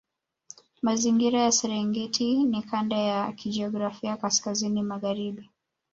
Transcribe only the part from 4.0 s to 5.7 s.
kaskazini magharibi